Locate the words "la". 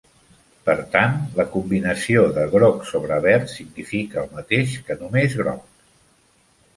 1.39-1.43